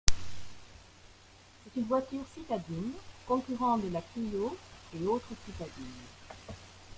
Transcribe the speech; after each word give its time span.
C'est 1.63 1.79
une 1.79 1.85
voiture 1.85 2.23
citadine 2.33 2.93
concurrente 3.27 3.83
de 3.83 3.89
la 3.91 4.01
Clio, 4.01 4.57
et 4.99 5.05
autres 5.05 5.29
citadines. 5.45 6.07